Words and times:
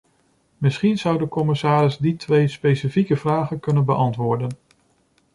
Misschien 0.57 0.97
zou 0.97 1.17
de 1.17 1.27
commissaris 1.27 1.97
die 1.97 2.15
twee 2.15 2.47
specifieke 2.47 3.15
vragen 3.15 3.59
kunnen 3.59 3.85
beantwoorden. 3.85 4.57